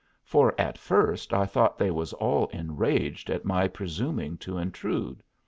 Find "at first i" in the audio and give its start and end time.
0.59-1.45